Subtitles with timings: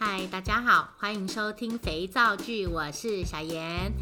[0.00, 3.92] 嗨，大家好，欢迎收听肥皂剧，我是小妍。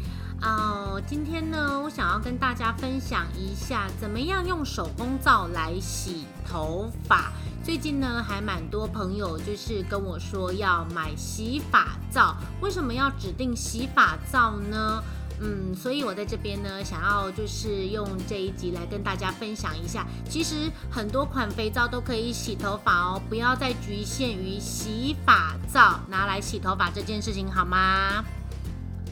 [0.43, 7.31] 哦，今天呢，我想要跟大家分享一下，怎么样用手工皂来洗头发。
[7.63, 15.03] 最近呢，还蛮多朋友就是跟我说要买洗发皂，为什么要指定洗发皂呢？
[15.39, 28.25] 嗯，所以我在这边呢，想要就是用这一集来跟大家分享一下，其实很多款肥皂都可以洗头发哦，不要再局限于洗发皂拿来洗头发这件事情，好吗？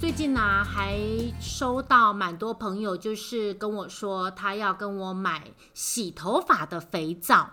[0.01, 0.99] 最近呢，还
[1.39, 7.51] 收到蛮多朋友就是跟我说，他要跟我买洗头发的肥皂，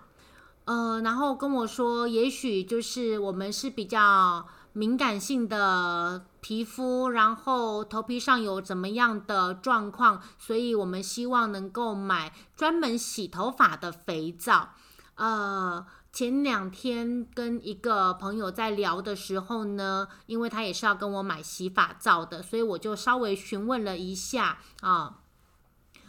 [0.65, 4.47] 呃，然后跟我说，也许就是我们是比较。
[4.73, 14.71] 敏感性的皮肤，然后头皮上有怎么样的状况，所以我们希望能够买专门洗头发的肥皂。
[15.17, 25.19] 呃，前两天跟一个朋友在聊的时候呢，因为他也是要跟我买洗发皂的，所以我就稍微询问了一下啊。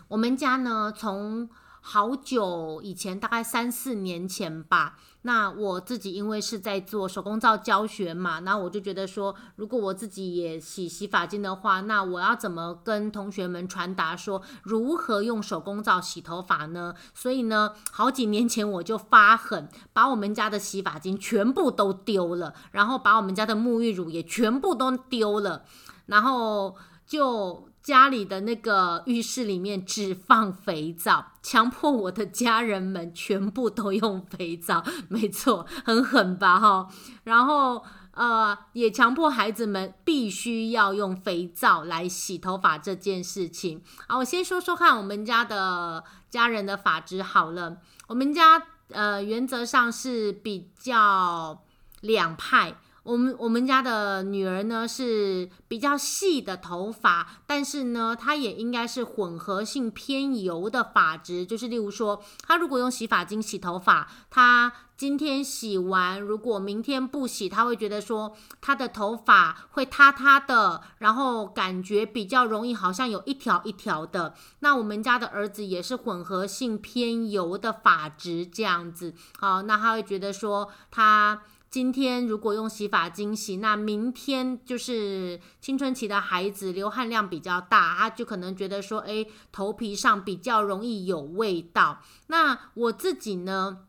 [0.07, 1.49] 我们家呢，从
[1.85, 4.97] 好久以前，大概三四年前吧。
[5.23, 16.93] 那我自己因为是在做手工皂教学嘛，那我就觉得说，如果我自己也洗洗发精的话，那我要怎么跟同学们传达说如何用手工皂洗头发呢？
[17.13, 25.65] 所以呢，好几年前我就发狠，把我们家的洗发精全部都丢了，然后把我们家的沐浴乳也全部都丢了，
[26.05, 27.67] 然后就。
[27.83, 36.87] 家里的那个浴室里面只放肥皂，强迫我的家人们全部都用肥皂，没错，很狠吧哈。
[37.25, 43.83] 然后呃，也强迫孩子们必须要用肥皂来洗头发这件事情。
[44.07, 47.77] 啊，我先说说看我们家的家人的发质好了。
[48.07, 51.61] 我们家呃原则上是比较
[51.99, 52.75] 两派。
[53.03, 61.45] 我们我们家的女儿呢是比较细的头发，但是呢，她也应该是混合性偏油的发质。
[61.45, 74.33] 就是例如说，她如果用洗发精洗头发，她今天洗完，如果明天不洗，她会觉得说她的头发会塌塌的，然后感觉比较容易，好像有一条一条的。
[74.59, 81.41] 那我们家的儿子也是混合性偏油的发质，这样子，好，那他会觉得说他。
[81.73, 92.03] 今天如果用洗发精洗，那明天就是青春期的孩子流汗量比较大，他就可能觉得说，哎，头皮上比较容易有味道。
[92.27, 93.87] 那我自己呢，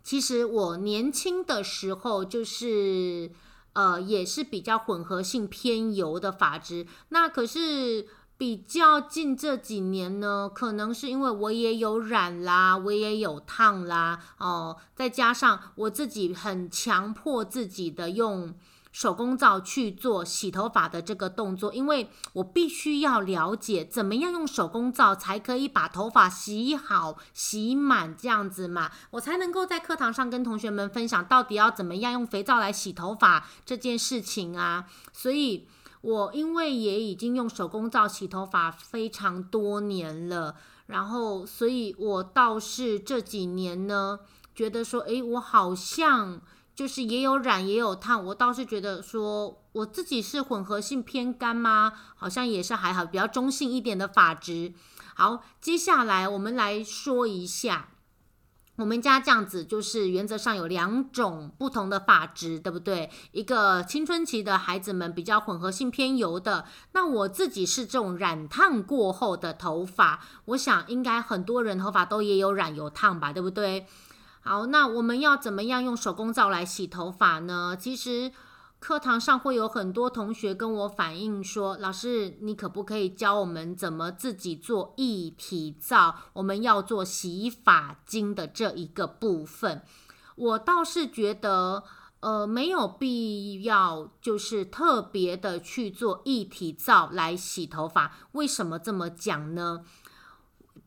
[0.00, 3.32] 其实我年轻的时候就是，
[3.72, 6.86] 呃，也是比较混合性偏油的发质。
[7.08, 8.06] 那可是。
[8.38, 18.54] 比较近这几年呢，可能是因为我也有染啦，我也有烫啦，哦，再加上我自己很强迫自己的用
[18.92, 35.66] 手工皂去做洗头发的这个动作，因为我必须要了解怎么样用手工皂才可以把头发洗好、洗满这样子嘛，我才能够在课堂上跟同学们分享到底要怎么样用肥皂来洗头发这件事情啊，所以。
[36.00, 40.54] 我因为也已经用手工皂洗头发非常多年了，
[40.86, 44.20] 然后所以我倒是这几年呢，
[44.54, 46.40] 觉得说，诶，我好像
[46.74, 51.92] 就是也有染也有烫，我倒是觉得说我自己是混合性偏干吗？
[52.14, 54.72] 好像也是还好，比较中性一点的发质。
[55.14, 57.88] 好，接下来我们来说一下。
[58.78, 63.10] 我们家这样子就是原则上有两种不同的发质，对不对？
[63.32, 73.86] 一个青春期的孩子们比较混合性偏油的，那我自己是这种染烫过后的头发，我想应该很多人头发都也有染油烫吧，对不对？
[74.42, 77.76] 好，那我们要怎么样用手工皂来洗头发呢？
[77.78, 78.30] 其实。
[78.80, 86.14] 课堂上会有很多同学跟我反映说：“老师，你可不可以教我们怎么自己做一体皂？
[86.34, 89.82] 我们要做洗发精的这一个部分。”
[90.36, 91.82] 我倒是觉得，
[92.20, 98.16] 呃，没有必要，就是特别的去做一体皂来洗头发。
[98.32, 99.82] 为什么这么讲呢？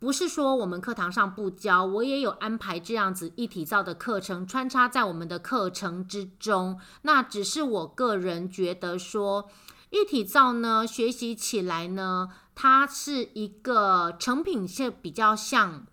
[0.01, 6.79] 不是说我们课堂上不教，我也有安排这样子一体造的课程穿插在我们的课程之中。
[7.03, 9.47] 那只是我个人觉得说，
[9.91, 15.85] 一体造呢，学习起来呢，它是一个成品是比较像。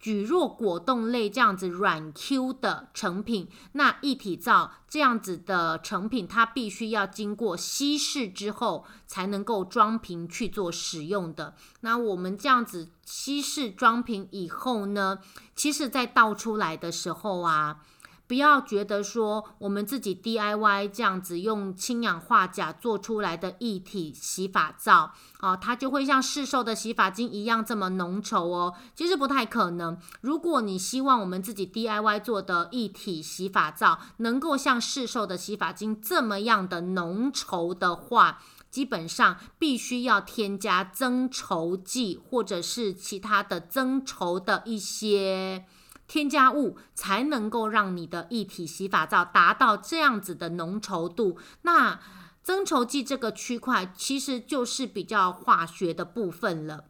[0.00, 11.54] 蒟蒻果冻类这样子软 Q 的成品，那一体皂这样子的成品，它必须要经过稀释之后才能够装瓶去做使用的。
[11.80, 15.18] 那我们这样子稀释装瓶以后呢，
[15.56, 17.80] 其实在倒出来的时候啊，
[18.26, 28.74] 不要觉得说我们自己 DIY 这样子用氢氧化钾做出来的液体洗发皂，哦，它就会像市售的洗发精一样这么浓稠哦。
[28.94, 29.96] 其实不太可能。
[30.20, 45.64] 如果你希望我们自己 DIY 做的液体洗发皂能够像市售的洗发精这么样的浓稠的话，基本上必须要添加增稠剂或者是其他的增稠的一些。
[46.06, 51.38] 添加物才能够让你的一体洗发皂达到这样子的浓稠度。
[51.62, 52.00] 那
[52.42, 56.84] 增稠剂这个区块其实就是比较化学的部分了。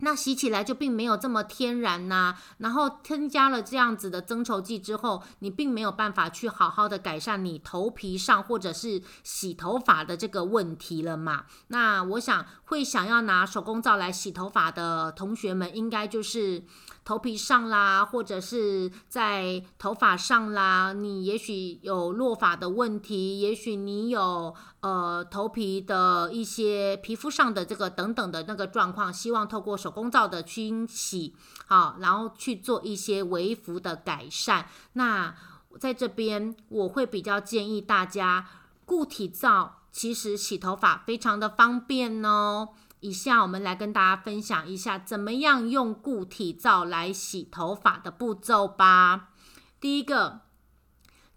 [0.00, 11.44] 那洗起来就并没有这么天然呐、然后添加了这样子的增稠剂之后，你并没有办法去好好的改善你头皮上或者是洗头发的这个问题了嘛。
[11.68, 16.64] 那我想会想要拿手工皂来洗头发的同学们，应该就是
[17.04, 24.54] 头皮上啦，或者是在头发上啦，你也许有落发的问题，也许你有。
[24.80, 31.34] 呃，头皮的一些皮肤上的这个等等的那个状况，希望透过手手工皂的清洗，
[31.66, 34.68] 好，然后去做一些微幅的改善。
[34.92, 35.34] 那
[35.80, 38.46] 在这边，我会比较建议大家，
[38.84, 42.68] 固体皂其实洗头发非常的方便哦。
[43.00, 49.30] 以下我们来跟大家分享一下，怎么样用固体皂来洗头发的步骤吧。
[49.80, 50.42] 第一个。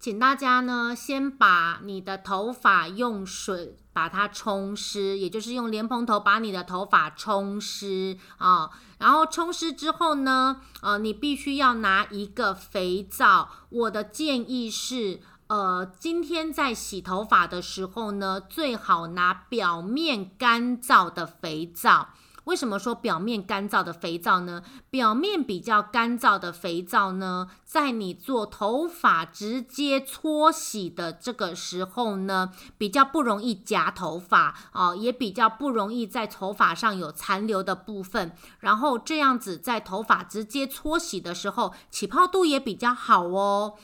[0.04, 8.70] 请大家呢，先把你的头发用水把它冲湿，也就是用莲蓬头把你的头发冲湿啊。
[9.00, 13.50] 然后冲湿之后呢，呃，你必须要拿一个肥皂。
[13.70, 22.10] 我的建议是，呃，今天在洗头发的时候呢，最好拿表面干燥的肥皂。
[22.46, 24.64] 为什么说表面干燥的肥皂呢？
[24.90, 38.34] 表面比较干燥的肥皂呢，在你做头发直接搓洗的这个时候呢，比较不容易夹头发哦，也比较不容易在头发上有残留的部分。
[38.60, 43.76] 然后这样子在头发直接搓洗的时候，起泡度也比较好哦。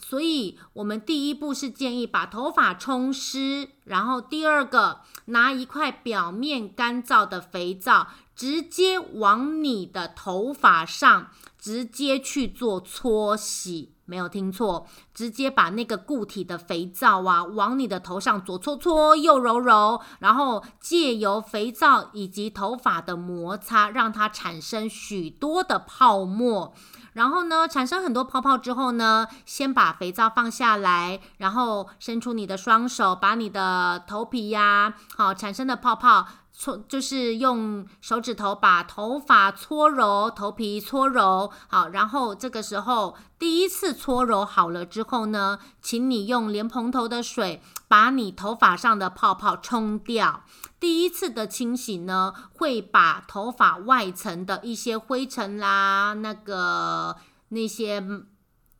[0.00, 26.74] 所以，我们第一步是建议把头发冲湿，然后第二个拿一块表面干燥的肥皂，直接往你的头发上直接去做搓洗，没有听错，直接把那个固体的肥皂啊往你的头上左搓搓，右揉揉，然后借由肥皂以及头发的摩擦，让它产生许多的泡沫。
[27.14, 36.26] 然后呢，产生很多泡泡之后呢，先把肥皂放下来，然后伸出你的双手，把你的头皮呀，好产生的泡泡
[36.56, 50.44] 搓，就是用手指头把头发搓揉，头皮搓揉，好，然后这个时候第一次搓揉好了之后呢，请你用莲蓬头的水把你头发上的泡泡冲掉。
[50.78, 57.16] 第一次的清洗呢，会把头发外层的一些灰尘啦，那个
[57.48, 58.02] 那些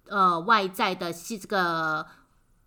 [0.09, 2.06] 呃外在的细这个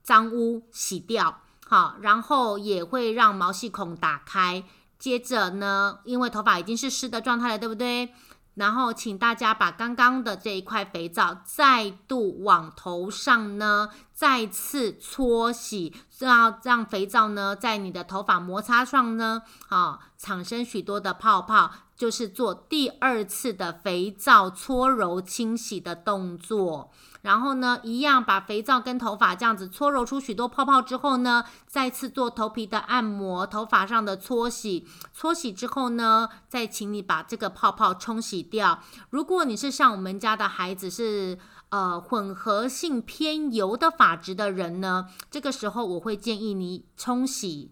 [0.03, 4.63] 脏污洗掉，好，然后也会让毛细孔打开。
[5.07, 8.13] 接着呢，因为头发已经是湿的状态了，对不对？
[8.55, 26.91] 然后，请大家把刚刚的这一块肥皂再度往头上呢，再次搓洗，让让肥皂呢在你的头发摩擦上呢，啊，产生许多的泡泡，就是做第二次的肥皂搓揉清洗的动作。
[27.27, 34.87] 然后呢，一样把肥皂跟头发这样子搓揉出许多泡泡之后呢，再次做头皮的按摩，头发上的搓洗。
[35.13, 38.79] 搓洗之后呢，再请你把这个泡泡冲洗掉。
[39.09, 47.71] 如果你是像我们家的孩子是呃混合性偏油的发质的人呢，这个时候我会建议你冲洗。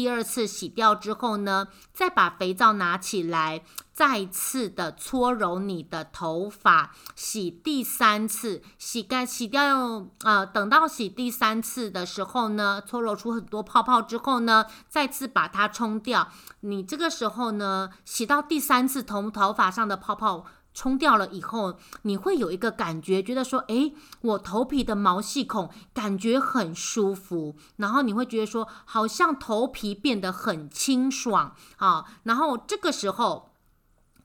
[0.00, 16.28] 第二次洗掉之后呢，再把肥皂拿起来，再次的搓揉你的头发，洗第三次，洗干洗掉，呃，等到洗第三次的时候呢，搓揉出很多泡泡之后呢，再次把它冲掉。
[16.60, 20.46] 你这个时候呢，洗到第三次头头发上的泡泡。
[20.80, 32.06] 冲掉了以后，你会有一个感觉，觉得说，诶，我头皮的毛细孔感觉很舒服，然后你会觉得说，好像头皮变得很清爽啊。
[32.22, 33.50] 然后这个时候，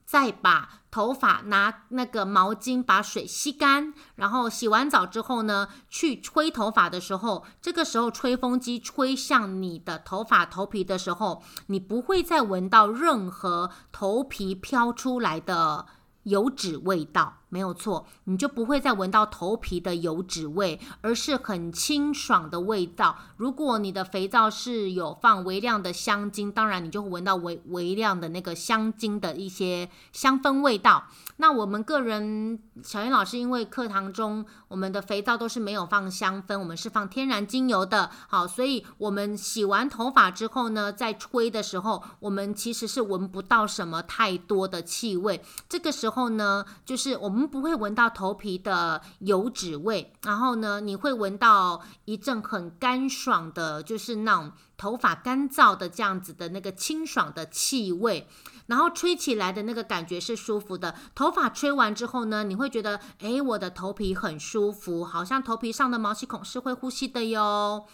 [0.06, 15.84] 再把头发拿那个毛巾把水吸干，然后洗完澡之后呢，去吹头发的时候，这个时候吹风机吹向你的头发头皮的时候，你不会再闻到任何头皮飘出来的
[16.26, 23.16] 油脂味道，没有错，你就不会再闻到头皮的油脂味，而是很清爽的味道。
[23.36, 31.06] 如果你的肥皂是有放微量的香精，当然你就会闻到微微量的那个香精的一些香氛味道。
[31.36, 45.44] 那我们个人小妍老师，因为课堂中我们的肥皂都是没有放香氛，我们是放天然精油的，好，所以我们洗完头发之后呢，在吹的时候，我们其实是闻不到什么太多的气味。
[45.68, 47.35] 这个时候呢，就是我们。
[47.36, 58.26] 我们不会闻到头皮的油脂味，然后呢，你会闻到一阵很干爽的，就是那种头发干燥的这样子的那个清爽的气味，
[58.68, 60.94] 然后吹起来的那个感觉是舒服的。
[61.14, 67.84] 头发吹完之后呢，你会觉得，诶，我的头皮很舒服，好像头皮上的毛细孔是会呼吸的哟。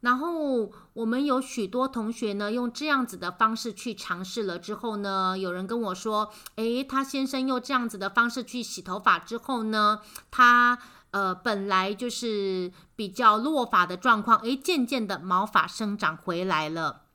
[0.00, 10.00] 然后我们有许多同学呢，用这样子的方式去尝试了之后呢，有人跟我说，诶，他先生用这样子的方式去洗头发之后呢，
[10.30, 10.78] 他
[11.12, 17.05] 呃本来就是比较落发的状况，诶，渐渐的毛发生长回来了。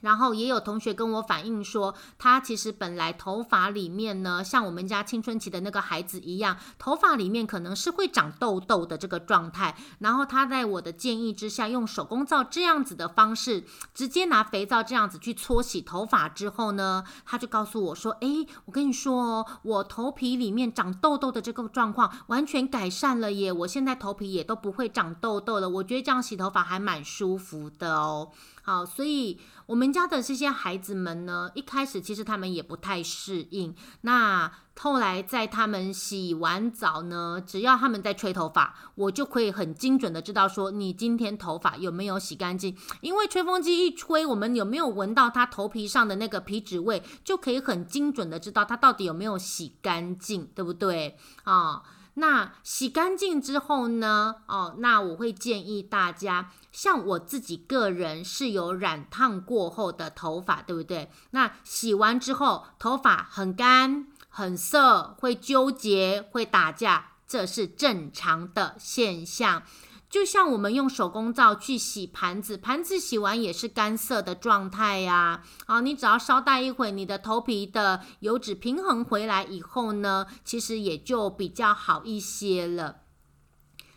[0.00, 9.76] 然后也有同学跟我反映说，他其实本来头发里面呢，像我们家青春期的那个孩子一样，头发里面可能是会长痘痘的这个状态。
[9.98, 13.64] 然后他在我的建议之下，用手工皂这样子的方式，
[13.94, 23.52] 直接拿肥皂这样子去搓洗头发之后呢，他就告诉我说：“诶，我跟你说哦，我头皮里面长痘痘的这个状况完全改善了耶！
[23.52, 25.68] 我现在头皮也都不会长痘痘了。
[25.68, 28.30] 我觉得这样洗头发还蛮舒服的哦。”
[28.62, 33.74] 好，所以我们家的这些孩子们呢，一开始其实他们也不太适应。
[34.02, 42.76] 那后来在他们洗完澡呢，只要他们在吹头发，我就可以很精准的知道说，你今天头发有没有洗干净。
[43.00, 51.16] 因为吹风机一吹，我们有没有闻到他头皮上的那个皮脂味，就可以很精准的知道他到底有没有洗干净，对不对？
[51.44, 51.82] 啊。
[52.20, 54.36] 那洗干净之后呢？
[54.46, 61.10] 哦，那我会建议大家，像我自己个人是有染烫过后的头发，对不对？
[61.30, 69.62] 那洗完之后，头发很干、很涩，会纠结、会打架，这是正常的现象。
[70.10, 75.44] 就像我们用手工皂去洗盘子，盘子洗完也是干涩的状态呀。
[75.66, 83.02] 啊，你只要稍待一会，你的头皮的油脂平衡回来以后呢，其实也就比较好一些了。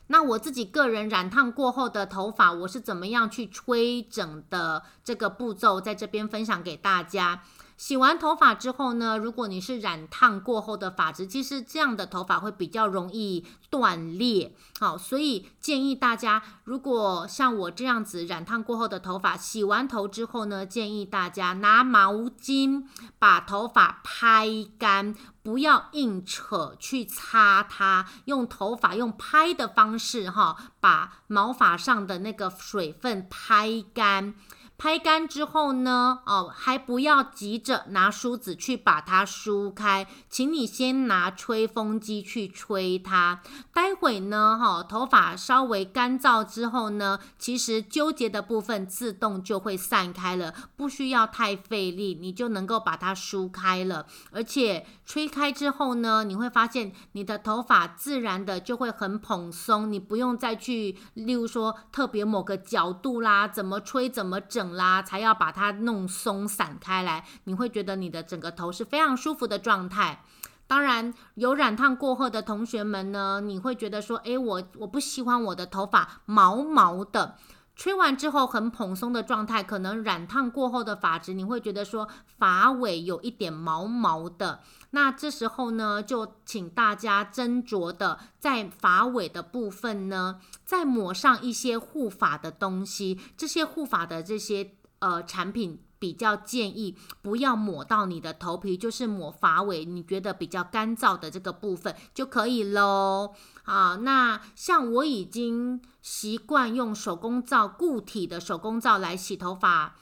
[0.08, 7.42] 那我自己个人染烫过后的头发，我是怎么样去吹整的这个步骤，在这边分享给大家。
[7.76, 14.56] 洗完头发之后呢，如果你是染烫过后的发质，其实这样的头发会比较容易断裂。
[14.80, 22.86] 好，所以建议大家，如果像我这样子染烫过后的头发，洗完头之后呢，建议大家拿毛巾
[23.20, 34.36] 把头发拍干，不要硬扯去擦它，用头发用拍的方式哈，把毛发上的那个水分拍干。
[34.84, 43.42] 拍干之后呢，哦，还不要急着拿梳子去把它梳开，请你先拿吹风机去吹它。
[43.72, 54.06] 待会呢，哈、头发稍微干燥之后呢，其实纠结的部分自动就会散开了，不需要太费力，你就能够把它梳开了。
[54.32, 64.74] 而且吹开之后呢，你会发现你的头发自然的就会很蓬松，你不用再去，例如说特别某个角度啦，怎么吹怎么整。
[64.74, 70.24] 啦，才要把它弄松散开来，你会觉得你的整个头是非常舒服的状态。
[70.66, 77.36] 当然，有染烫过后的同学们呢，你会觉得说，诶，我我不喜欢我的头发毛毛的。
[77.76, 84.62] 吹完之后很蓬松的状态，可能染烫过后的发质，你会觉得说发尾有一点毛毛的。
[84.92, 93.20] 那这时候呢，就请大家斟酌的在发尾的部分呢，再抹上一些护发的东西。
[93.36, 103.34] 这些护发的这些呃产品，比较建议不要抹到你的头皮，就是抹发尾，你觉得比较干燥的这个部分就可以喽。
[103.64, 109.96] 啊，那像我已经习惯用手工皂固体的手工皂来洗头发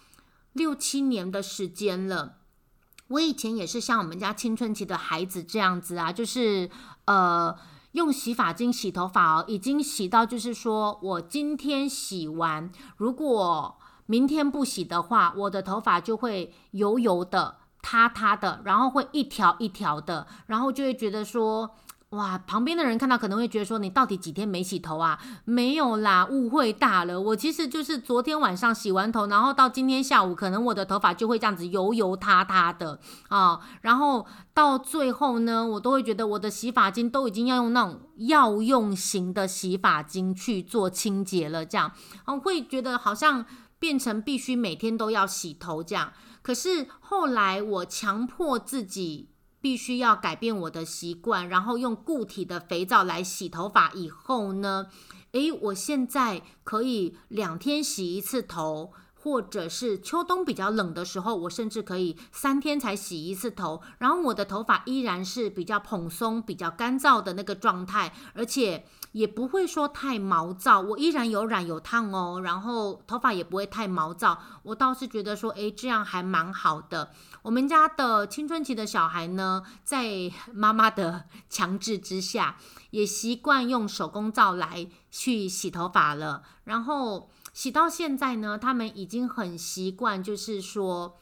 [0.53, 2.37] 六七年的时间了。
[3.09, 6.67] 我以前也是像我们家青春期的孩子这样子啊，就是
[7.05, 7.55] 呃
[7.91, 13.77] 用洗发精洗头发哦，已经洗到就是说我今天洗完，如果
[14.11, 21.71] 明天不洗的话，我的头发就会油油的、塌塌的，然后会一条一条的，然后就会觉得说
[22.09, 25.17] 哇，旁边的人看到可能会觉得说，你到底几天没洗头啊？
[25.45, 27.21] 没有啦，误会大了。
[27.21, 32.99] 我其实就是昨天晚上洗完头，然后到今天下午，可能我的头发就会这样子油油塌塌的
[33.29, 33.61] 啊。
[33.79, 41.93] 然后到最后呢，我都会觉得我的洗发精都已经要用那种药用型的洗发精去做清洁了，这样，
[42.25, 43.45] 我会觉得好像
[43.81, 46.13] 变成必须每天都要洗头这样。
[46.41, 49.27] 可是后来我强迫自己。
[49.63, 54.87] 必须要改变我的习惯，然后用固体的肥皂来洗头发以后呢，
[55.33, 58.91] 诶，我现在可以两天洗一次头。
[59.23, 77.11] 或者是秋冬比较冷的时候，我甚至可以三天才洗一次头，然后我的头发依然是比较蓬松、比较干燥的那个状态，而且也不会说太毛躁，我依然有染有烫哦，然后头发也不会太毛躁，我倒是觉得说，诶，这样还蛮好的。
[77.41, 82.57] 我们家的青春期的小孩呢，在妈妈的 强制之下，
[82.91, 87.29] 也习惯用手工皂来去洗头发了，然后。
[87.53, 91.17] 洗到现在呢，他们已经很习惯，就是说，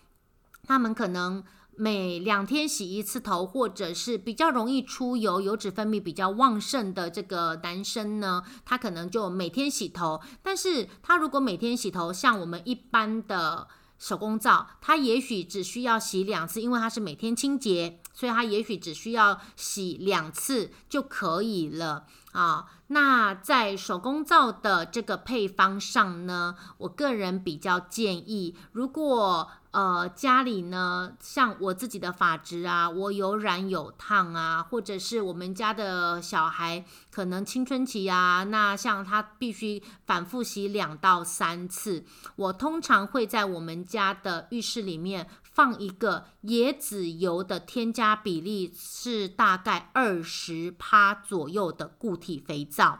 [0.68, 1.44] 他们可能
[1.82, 10.20] 每两天洗一次头，或者是比较容易出油、油脂分泌比较旺盛的这个男生呢，他可能就每天洗头。
[10.44, 22.66] 但是他如果每天洗头，像我们一般的手工皂，他也许只需要洗两次，因为他是每天清洁，所以他也许只需要洗两次就可以了啊。
[22.88, 42.04] 那在手工皂的这个配方上呢，我个人比较建议，如果呃家里呢，像我自己的发质啊，我有染有烫啊，或者是我们家的小孩可能青春期啊，那像他必须反复洗两到三次，
[42.36, 45.28] 我通常会在我们家的浴室里面。
[45.52, 53.00] 放一个椰子油的添加比例是大概二十趴左右的固体肥皂，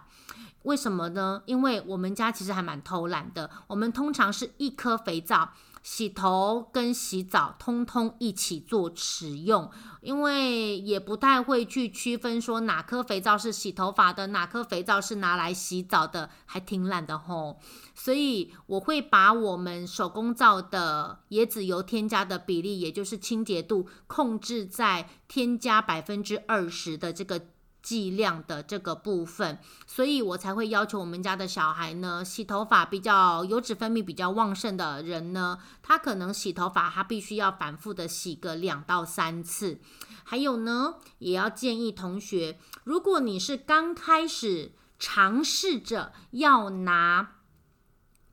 [0.64, 1.42] 为什么呢？
[1.46, 5.54] 因为我们家其实还蛮偷懒的，我们通常是一颗肥皂。
[5.82, 9.70] 洗头跟洗澡通通一起做使用，
[10.02, 17.60] 因为也不太会去区分说哪颗肥皂是洗头发的，哪颗肥皂是拿来洗澡的，还挺懒的吼。
[17.96, 27.48] 所以我会把我们手工皂的椰子油添加的比例，也就是清洁度，控制在添加百分之二十的这个。
[27.90, 39.80] 剂量的这个部分，所以我才会要求我们家的小孩呢，洗头发比较油脂分泌比较旺盛的人呢，他可能洗头发他必须要反复的洗个两到三次。
[40.24, 47.38] 还有呢，也要建议同学，如果你是刚开始尝试着要拿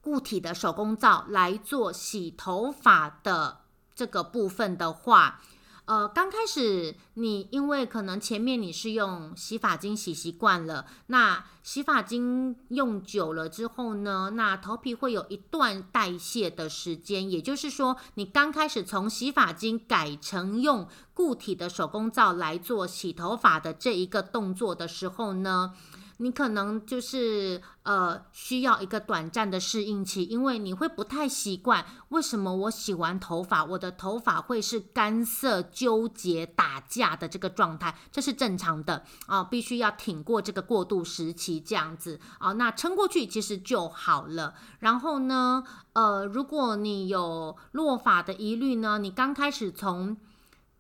[0.03, 3.63] 固体的手工皂来做洗头发的
[3.95, 5.41] 这个部分的话。
[5.87, 25.73] 呃，刚开始你因为可能前面你是用洗发精洗习惯了，那洗发精用久了之后呢，那头皮会有一段代谢的时间，也就是说，你刚开始从洗发精改成用固体的手工皂来做洗头发的这一个动作的时候呢。
[26.19, 44.55] 你可能就是呃需要一个短暂的适应期，因为你会不太习惯，为什么我洗完头发，我的头发会是干涩、纠结、打架的这个状态，这是正常的啊，必须要挺过这个过渡时期，这样子啊，那撑过去其实就好了。
[44.79, 50.17] 然后呢，呃，如果你有落发的疑虑呢，你刚开始从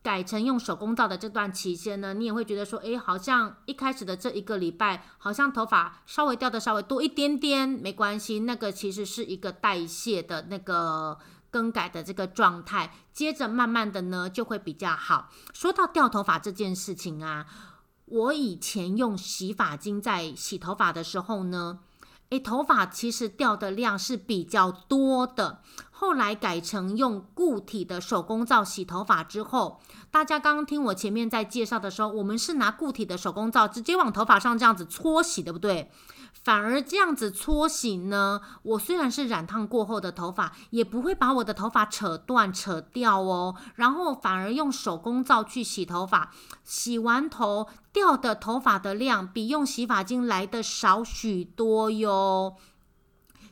[0.07, 11.19] 改成用手工皂的这段期间呢，你也会觉得说，诶，好像一开始的这一个礼拜，好像头发稍微掉的稍微多一点点，没关系，那个其实是一个代谢的那个
[11.51, 15.29] 更改的这个状态，接着慢慢的呢就会比较好。
[15.53, 17.45] 说到掉头发这件事情啊，
[18.05, 21.81] 我以前用洗发精在洗头发的时候呢。
[22.31, 25.63] 诶，头发其实掉的量是比较多的。
[25.99, 29.81] 后来改成用固体的手工皂洗头发之后，
[30.11, 35.91] 大家刚刚听我前面在介绍的时候，我们是拿固体的手工皂直接往头发上这样子搓洗，对不对？
[36.35, 43.57] 反而这样子搓洗呢，我虽然是染烫过后的头发，也不会把我的头发扯断、扯掉哦。
[43.77, 46.31] 然后反而用手工皂去洗头发，
[46.63, 52.57] 洗完头掉的头发的量比用洗发精来的少许多哟。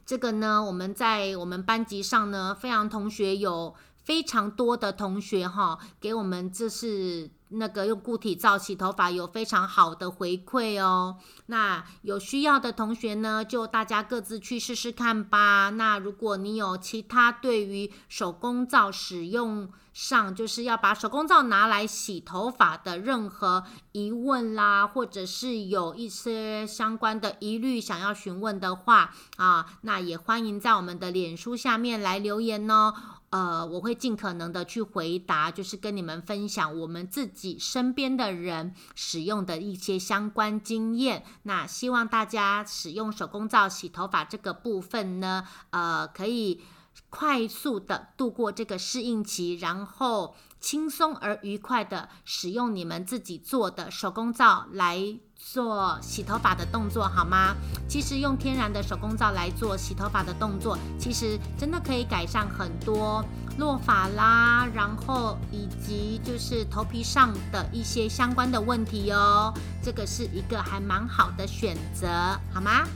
[0.06, 7.30] 这个呢，我们在我们班级上呢，飞扬同学有非常多的同学哈，给我们这是。
[7.56, 11.18] 那个用固体皂洗头发有非常好的回馈哦。
[11.46, 15.70] 那有需要的同学呢，就大家各自去试试看吧。
[15.70, 23.62] 那如果你有其他对于手工皂使用上，就是要把手工皂拿来洗头发的任何
[23.92, 32.92] 疑问啦，或者是有一些相关的疑虑想要询问的话啊，那也欢迎在我们的脸书下面来留言哦。
[33.34, 41.24] 呃，我会尽可能的去回答，就是跟你们分享我们自己身边的人使用的一些相关经验。
[41.42, 46.60] 那希望大家使用手工皂洗头发这个部分呢，呃，可以
[47.10, 54.98] 快速的度过这个适应期，然后轻松而愉快的使用你们自己做的手工皂来
[55.36, 57.54] 做洗头发的动作，好吗？
[57.86, 63.22] 其实用天然的手工皂来做洗头发的动作，其实真的可以改善很多
[63.58, 69.52] 落发啦，然后以及就是头皮上的一些相关的问题哦。
[69.82, 72.08] 这个是一个还蛮好的选择，
[72.50, 72.86] 好吗？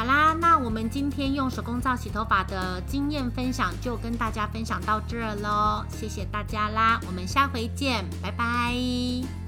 [0.00, 9.39] 好啦，那我们今天用手工皂洗头发的经验分享就跟大家分享到这儿喽，谢谢大家啦，我们下回见，拜拜。